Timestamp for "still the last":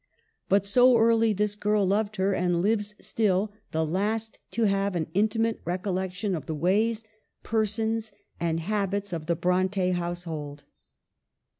2.99-4.39